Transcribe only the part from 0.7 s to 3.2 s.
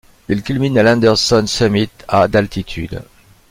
à l'Anderson Summit, à d'altitude.